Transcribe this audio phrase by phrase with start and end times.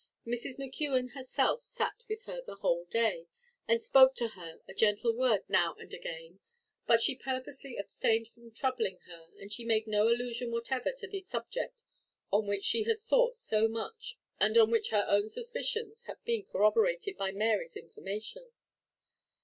[0.25, 0.57] Mrs.
[0.57, 3.27] McKeon herself sat with her the whole day,
[3.67, 6.39] and spoke to her a gentle word now and again;
[6.87, 11.21] but she purposely abstained from troubling her, and she made no allusion whatever to the
[11.21, 11.83] subject
[12.31, 16.43] on which she had thought so much, and on which her own suspicions had been
[16.43, 18.51] corroborated by Mary's information.